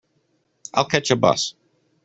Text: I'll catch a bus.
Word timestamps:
I'll 0.73 0.85
catch 0.85 1.11
a 1.11 1.15
bus. 1.15 1.53